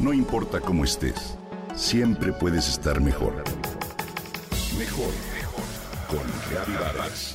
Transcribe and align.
No 0.00 0.14
importa 0.14 0.60
cómo 0.62 0.84
estés, 0.84 1.36
siempre 1.76 2.32
puedes 2.32 2.66
estar 2.70 3.02
mejor. 3.02 3.44
Mejor, 4.78 5.12
mejor. 5.34 5.64
Con 6.08 6.26
Reavivadas. 6.50 7.34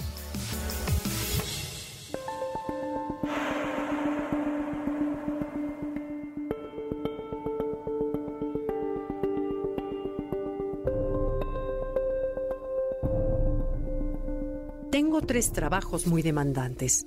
Tengo 14.89 15.21
tres 15.21 15.51
trabajos 15.51 16.07
muy 16.07 16.23
demandantes. 16.23 17.05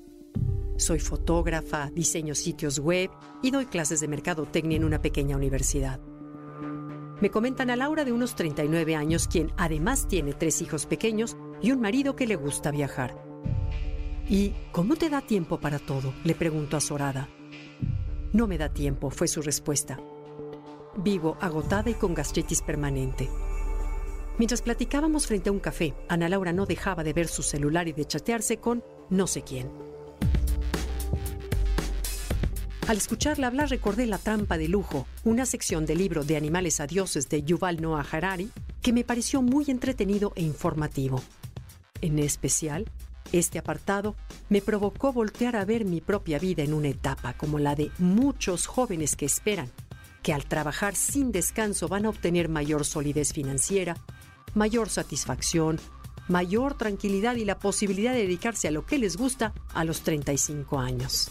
Soy 0.79 1.01
fotógrafa, 1.01 1.91
diseño 1.91 2.37
sitios 2.37 2.79
web 2.79 3.11
y 3.43 3.51
doy 3.51 3.67
clases 3.67 3.99
de 3.99 4.07
mercadotecnia 4.07 4.77
en 4.77 4.85
una 4.85 5.03
pequeña 5.03 5.37
universidad. 5.37 5.99
Me 7.21 7.31
comentan 7.31 7.69
a 7.71 7.77
Laura 7.77 8.05
de 8.05 8.13
unos 8.13 8.37
39 8.37 8.95
años, 8.95 9.27
quien 9.27 9.51
además 9.57 10.07
tiene 10.07 10.35
tres 10.35 10.63
hijos 10.63 10.87
pequeños 10.87 11.37
y 11.61 11.73
un 11.73 11.81
marido 11.81 12.15
que 12.15 12.29
le 12.29 12.37
gusta 12.37 12.71
viajar. 12.71 13.21
¿Y 14.29 14.55
cómo 14.71 14.95
te 14.95 15.11
da 15.11 15.21
tiempo 15.21 15.59
para 15.59 15.81
todo? 15.81 16.15
Le 16.23 16.37
pregunto 16.37 16.77
azorada. 16.77 17.29
No 18.33 18.47
me 18.47 18.57
da 18.57 18.69
tiempo, 18.69 19.11
fue 19.11 19.27
su 19.27 19.43
respuesta. 19.43 19.99
Vivo 20.97 21.37
agotada 21.41 21.91
y 21.91 21.95
con 21.95 22.15
gastritis 22.15 22.63
permanente. 22.63 23.29
Mientras 24.39 24.63
platicábamos 24.63 25.27
frente 25.27 25.49
a 25.49 25.53
un 25.53 25.59
café, 25.59 25.97
Ana 26.09 26.29
Laura 26.29 26.53
no 26.53 26.67
dejaba 26.67 27.03
de 27.03 27.15
ver 27.15 27.27
su 27.27 27.43
celular 27.43 27.89
y 27.89 27.93
de 27.93 28.05
chatearse 28.05 28.59
con 28.59 28.85
no 29.11 29.27
sé 29.27 29.43
quién. 29.43 29.88
Al 32.89 32.97
escucharla 32.97 33.49
hablar 33.49 33.69
recordé 33.69 34.07
La 34.07 34.17
trampa 34.17 34.57
de 34.57 34.67
lujo, 34.67 35.07
una 35.23 35.45
sección 35.45 35.85
del 35.85 35.99
libro 35.99 36.25
de 36.25 36.39
Animales 36.39 36.81
a 36.81 36.87
Dioses 36.87 37.29
de 37.29 37.43
Yuval 37.43 37.83
Noah 37.83 38.07
Harari 38.11 38.51
que 38.81 38.95
me 38.95 39.05
pareció 39.05 39.43
muy 39.43 39.67
entretenido 39.69 40.33
e 40.37 40.43
informativo. 40.43 41.23
En 42.01 42.19
especial, 42.19 42.91
este 43.31 43.59
apartado 43.59 44.17
me 44.49 44.63
provocó 44.63 45.13
voltear 45.13 45.55
a 45.55 45.67
ver 45.67 45.85
mi 45.85 46.01
propia 46.01 46.39
vida 46.39 46.63
en 46.63 46.73
una 46.73 46.89
etapa 46.89 47.35
como 47.35 47.59
la 47.59 47.75
de 47.75 47.91
muchos 47.99 48.67
jóvenes 48.67 49.17
que 49.17 49.27
esperan 49.27 49.71
que 50.23 50.33
al 50.33 50.47
trabajar 50.47 50.97
sin 50.97 51.31
descanso 51.31 51.89
van 51.89 52.07
a 52.07 52.09
obtener 52.09 52.49
mayor 52.49 52.87
solidez 52.87 53.35
financiera, 53.35 53.99
mayor 54.55 54.89
satisfacción, 54.89 55.79
mayor 56.27 56.79
tranquilidad 56.79 57.37
y 57.37 57.45
la 57.45 57.59
posibilidad 57.59 58.15
de 58.15 58.21
dedicarse 58.21 58.67
a 58.67 58.71
lo 58.71 58.87
que 58.87 58.97
les 58.97 59.19
gusta 59.19 59.53
a 59.75 59.85
los 59.85 60.01
35 60.01 60.79
años. 60.79 61.31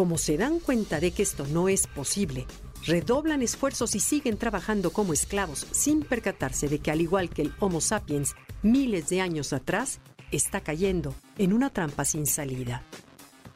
Como 0.00 0.16
se 0.16 0.38
dan 0.38 0.60
cuenta 0.60 0.98
de 0.98 1.10
que 1.10 1.22
esto 1.22 1.46
no 1.48 1.68
es 1.68 1.86
posible, 1.86 2.46
redoblan 2.86 3.42
esfuerzos 3.42 3.94
y 3.94 4.00
siguen 4.00 4.38
trabajando 4.38 4.94
como 4.94 5.12
esclavos 5.12 5.66
sin 5.72 6.00
percatarse 6.00 6.68
de 6.68 6.78
que 6.78 6.90
al 6.90 7.02
igual 7.02 7.28
que 7.28 7.42
el 7.42 7.52
Homo 7.60 7.82
sapiens 7.82 8.34
miles 8.62 9.10
de 9.10 9.20
años 9.20 9.52
atrás, 9.52 10.00
está 10.30 10.62
cayendo 10.62 11.14
en 11.36 11.52
una 11.52 11.68
trampa 11.68 12.06
sin 12.06 12.24
salida. 12.24 12.82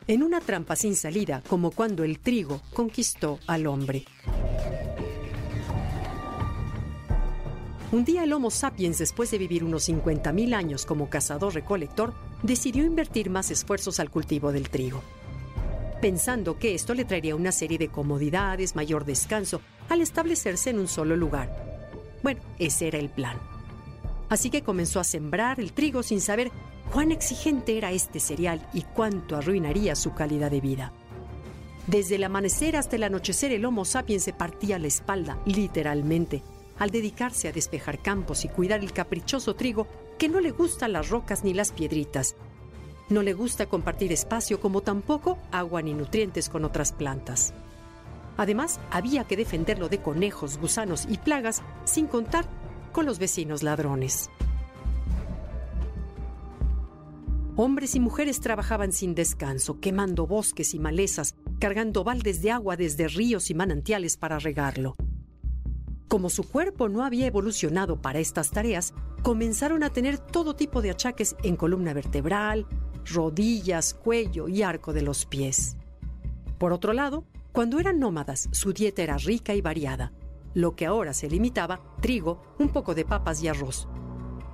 En 0.06 0.22
una 0.22 0.42
trampa 0.42 0.76
sin 0.76 0.96
salida 0.96 1.42
como 1.48 1.70
cuando 1.70 2.04
el 2.04 2.18
trigo 2.18 2.60
conquistó 2.74 3.38
al 3.46 3.66
hombre. 3.66 4.04
Un 7.90 8.04
día 8.04 8.22
el 8.22 8.34
Homo 8.34 8.50
sapiens, 8.50 8.98
después 8.98 9.30
de 9.30 9.38
vivir 9.38 9.64
unos 9.64 9.88
50.000 9.88 10.54
años 10.54 10.84
como 10.84 11.08
cazador-recolector, 11.08 12.12
decidió 12.42 12.84
invertir 12.84 13.30
más 13.30 13.50
esfuerzos 13.50 13.98
al 13.98 14.10
cultivo 14.10 14.52
del 14.52 14.68
trigo. 14.68 15.00
Pensando 16.04 16.58
que 16.58 16.74
esto 16.74 16.92
le 16.92 17.06
traería 17.06 17.34
una 17.34 17.50
serie 17.50 17.78
de 17.78 17.88
comodidades, 17.88 18.76
mayor 18.76 19.06
descanso, 19.06 19.62
al 19.88 20.02
establecerse 20.02 20.68
en 20.68 20.78
un 20.78 20.86
solo 20.86 21.16
lugar. 21.16 21.48
Bueno, 22.22 22.42
ese 22.58 22.88
era 22.88 22.98
el 22.98 23.08
plan. 23.08 23.38
Así 24.28 24.50
que 24.50 24.60
comenzó 24.60 25.00
a 25.00 25.04
sembrar 25.04 25.60
el 25.60 25.72
trigo 25.72 26.02
sin 26.02 26.20
saber 26.20 26.52
cuán 26.92 27.10
exigente 27.10 27.78
era 27.78 27.90
este 27.90 28.20
cereal 28.20 28.68
y 28.74 28.82
cuánto 28.82 29.34
arruinaría 29.34 29.96
su 29.96 30.12
calidad 30.12 30.50
de 30.50 30.60
vida. 30.60 30.92
Desde 31.86 32.16
el 32.16 32.24
amanecer 32.24 32.76
hasta 32.76 32.96
el 32.96 33.04
anochecer 33.04 33.52
el 33.52 33.64
Homo 33.64 33.86
sapiens 33.86 34.24
se 34.24 34.34
partía 34.34 34.78
la 34.78 34.88
espalda, 34.88 35.38
literalmente, 35.46 36.42
al 36.78 36.90
dedicarse 36.90 37.48
a 37.48 37.52
despejar 37.52 38.02
campos 38.02 38.44
y 38.44 38.48
cuidar 38.50 38.80
el 38.80 38.92
caprichoso 38.92 39.54
trigo 39.56 39.86
que 40.18 40.28
no 40.28 40.40
le 40.40 40.50
gustan 40.50 40.92
las 40.92 41.08
rocas 41.08 41.44
ni 41.44 41.54
las 41.54 41.72
piedritas. 41.72 42.36
No 43.10 43.22
le 43.22 43.34
gusta 43.34 43.66
compartir 43.66 44.12
espacio 44.12 44.60
como 44.60 44.80
tampoco 44.80 45.38
agua 45.52 45.82
ni 45.82 45.92
nutrientes 45.92 46.48
con 46.48 46.64
otras 46.64 46.92
plantas. 46.92 47.52
Además, 48.36 48.80
había 48.90 49.24
que 49.24 49.36
defenderlo 49.36 49.88
de 49.88 49.98
conejos, 49.98 50.58
gusanos 50.58 51.06
y 51.08 51.18
plagas, 51.18 51.62
sin 51.84 52.06
contar 52.06 52.46
con 52.92 53.06
los 53.06 53.18
vecinos 53.18 53.62
ladrones. 53.62 54.30
Hombres 57.56 57.94
y 57.94 58.00
mujeres 58.00 58.40
trabajaban 58.40 58.90
sin 58.90 59.14
descanso, 59.14 59.78
quemando 59.78 60.26
bosques 60.26 60.74
y 60.74 60.80
malezas, 60.80 61.36
cargando 61.60 62.02
baldes 62.02 62.42
de 62.42 62.50
agua 62.50 62.76
desde 62.76 63.06
ríos 63.06 63.48
y 63.50 63.54
manantiales 63.54 64.16
para 64.16 64.40
regarlo. 64.40 64.96
Como 66.08 66.30
su 66.30 66.42
cuerpo 66.42 66.88
no 66.88 67.04
había 67.04 67.26
evolucionado 67.26 68.00
para 68.02 68.18
estas 68.18 68.50
tareas, 68.50 68.92
comenzaron 69.22 69.84
a 69.84 69.90
tener 69.90 70.18
todo 70.18 70.56
tipo 70.56 70.82
de 70.82 70.90
achaques 70.90 71.36
en 71.44 71.56
columna 71.56 71.92
vertebral, 71.92 72.66
rodillas, 73.12 73.94
cuello 73.94 74.48
y 74.48 74.62
arco 74.62 74.92
de 74.92 75.02
los 75.02 75.26
pies. 75.26 75.76
Por 76.58 76.72
otro 76.72 76.92
lado, 76.92 77.24
cuando 77.52 77.78
eran 77.78 77.98
nómadas, 77.98 78.48
su 78.52 78.72
dieta 78.72 79.02
era 79.02 79.16
rica 79.18 79.54
y 79.54 79.60
variada, 79.60 80.12
lo 80.54 80.74
que 80.76 80.86
ahora 80.86 81.12
se 81.12 81.28
limitaba 81.28 81.80
trigo, 82.00 82.42
un 82.58 82.68
poco 82.68 82.94
de 82.94 83.04
papas 83.04 83.42
y 83.42 83.48
arroz, 83.48 83.88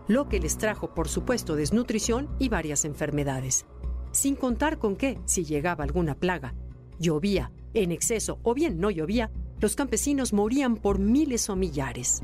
lo 0.09 0.29
que 0.29 0.41
les 0.41 0.59
trajo, 0.59 0.95
por 0.95 1.09
supuesto, 1.09 1.57
desnutrición 1.57 2.29
y 2.39 2.49
varias 2.49 2.85
enfermedades. 2.85 3.67
Sin 4.13 4.35
contar 4.35 4.79
con 4.79 4.97
que, 4.97 5.21
si 5.25 5.45
llegaba 5.45 5.85
alguna 5.85 6.15
plaga, 6.15 6.55
llovía 6.99 7.53
en 7.75 7.93
exceso 7.93 8.41
o 8.43 8.55
bien 8.55 8.81
no 8.81 8.91
llovía, 8.91 9.31
los 9.61 9.77
campesinos 9.77 10.33
morían 10.33 10.77
por 10.77 10.99
miles 10.99 11.49
o 11.49 11.57
millares. 11.57 12.23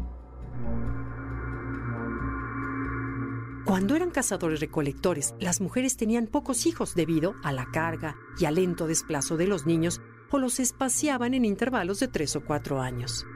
Cuando 3.67 3.97
eran 3.97 4.13
cazadores 4.13 4.61
recolectores, 4.61 5.35
las 5.41 5.61
mujeres 5.61 5.97
tenían 5.97 6.29
pocos 6.29 6.67
hijos 6.67 6.95
debido 6.95 7.35
a 7.43 7.51
la 7.51 7.67
carga 7.73 8.15
y 8.39 8.45
al 8.45 8.55
lento 8.55 8.87
desplazo 8.87 9.37
de 9.37 9.49
los 9.49 9.67
niños 9.67 10.01
o 10.31 10.39
los 10.39 10.61
espaciaban 10.61 11.35
en 11.35 11.45
intervalos 11.45 11.99
de 11.99 12.07
tres 12.07 12.37
o 12.37 12.45
cuatro 12.45 12.81
años. 12.81 13.27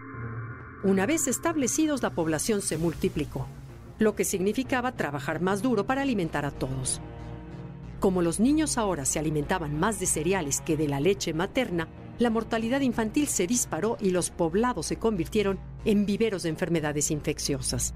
Una 0.84 1.04
vez 1.04 1.26
establecidos, 1.26 2.00
la 2.02 2.14
población 2.14 2.62
se 2.62 2.78
multiplicó, 2.78 3.48
lo 3.98 4.14
que 4.14 4.24
significaba 4.24 4.92
trabajar 4.92 5.40
más 5.40 5.62
duro 5.62 5.84
para 5.84 6.02
alimentar 6.02 6.44
a 6.44 6.52
todos. 6.52 7.00
Como 7.98 8.22
los 8.22 8.38
niños 8.38 8.78
ahora 8.78 9.06
se 9.06 9.18
alimentaban 9.18 9.80
más 9.80 9.98
de 9.98 10.06
cereales 10.06 10.60
que 10.60 10.76
de 10.76 10.86
la 10.86 11.00
leche 11.00 11.34
materna, 11.34 11.88
la 12.20 12.30
mortalidad 12.30 12.82
infantil 12.82 13.26
se 13.26 13.48
disparó 13.48 13.96
y 14.00 14.10
los 14.10 14.30
poblados 14.30 14.86
se 14.86 14.96
convirtieron 14.96 15.58
en 15.84 16.06
viveros 16.06 16.44
de 16.44 16.50
enfermedades 16.50 17.10
infecciosas. 17.10 17.94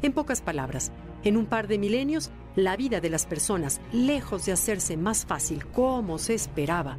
En 0.00 0.12
pocas 0.12 0.42
palabras, 0.42 0.92
en 1.24 1.36
un 1.36 1.46
par 1.46 1.66
de 1.68 1.78
milenios, 1.78 2.30
la 2.54 2.76
vida 2.76 3.00
de 3.00 3.10
las 3.10 3.26
personas, 3.26 3.80
lejos 3.92 4.46
de 4.46 4.52
hacerse 4.52 4.96
más 4.96 5.26
fácil 5.26 5.66
como 5.66 6.18
se 6.18 6.34
esperaba, 6.34 6.98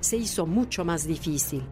se 0.00 0.16
hizo 0.16 0.46
mucho 0.46 0.84
más 0.84 1.06
difícil. 1.06 1.62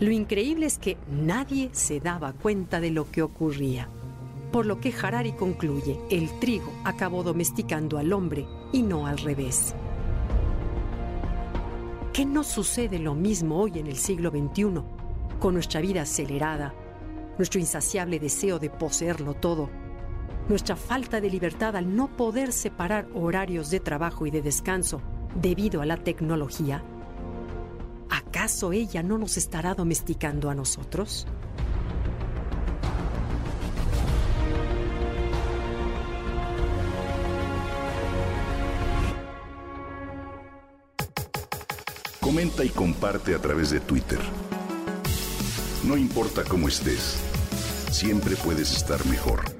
Lo 0.00 0.10
increíble 0.10 0.66
es 0.66 0.78
que 0.78 0.96
nadie 1.10 1.70
se 1.72 2.00
daba 2.00 2.32
cuenta 2.32 2.80
de 2.80 2.90
lo 2.90 3.10
que 3.10 3.22
ocurría. 3.22 3.88
Por 4.50 4.66
lo 4.66 4.80
que 4.80 4.92
Harari 4.92 5.32
concluye, 5.32 5.98
el 6.10 6.38
trigo 6.40 6.72
acabó 6.84 7.22
domesticando 7.22 7.98
al 7.98 8.12
hombre 8.12 8.46
y 8.72 8.82
no 8.82 9.06
al 9.06 9.18
revés. 9.18 9.74
¿Qué 12.12 12.24
no 12.24 12.42
sucede 12.42 12.98
lo 12.98 13.14
mismo 13.14 13.60
hoy 13.60 13.78
en 13.78 13.86
el 13.86 13.96
siglo 13.96 14.30
XXI, 14.30 14.82
con 15.38 15.54
nuestra 15.54 15.80
vida 15.80 16.02
acelerada, 16.02 16.74
nuestro 17.38 17.60
insaciable 17.60 18.18
deseo 18.18 18.58
de 18.58 18.68
poseerlo 18.68 19.34
todo, 19.34 19.70
nuestra 20.48 20.76
falta 20.76 21.20
de 21.20 21.30
libertad 21.30 21.76
al 21.76 21.94
no 21.94 22.16
poder 22.16 22.52
separar 22.52 23.08
horarios 23.14 23.70
de 23.70 23.80
trabajo 23.80 24.26
y 24.26 24.30
de 24.30 24.42
descanso 24.42 25.02
debido 25.34 25.82
a 25.82 25.86
la 25.86 25.96
tecnología? 25.96 26.82
¿Acaso 28.08 28.72
ella 28.72 29.02
no 29.02 29.18
nos 29.18 29.36
estará 29.36 29.74
domesticando 29.74 30.50
a 30.50 30.54
nosotros? 30.54 31.26
Comenta 42.20 42.64
y 42.64 42.68
comparte 42.68 43.34
a 43.34 43.40
través 43.40 43.70
de 43.70 43.80
Twitter. 43.80 44.20
No 45.84 45.96
importa 45.96 46.44
cómo 46.44 46.68
estés, 46.68 47.20
siempre 47.90 48.36
puedes 48.36 48.72
estar 48.72 49.04
mejor. 49.06 49.59